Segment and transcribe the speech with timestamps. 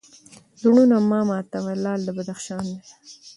[0.61, 2.79] زړونه مه ماتوه لعل د بدخشان دی